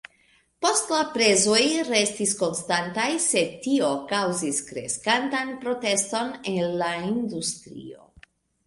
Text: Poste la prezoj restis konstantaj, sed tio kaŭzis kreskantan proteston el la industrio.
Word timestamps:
Poste 0.65 0.93
la 0.93 1.01
prezoj 1.17 1.59
restis 1.89 2.33
konstantaj, 2.41 3.05
sed 3.27 3.53
tio 3.67 3.93
kaŭzis 4.15 4.63
kreskantan 4.71 5.57
proteston 5.63 6.37
el 6.57 6.77
la 6.83 6.95
industrio. 7.15 8.13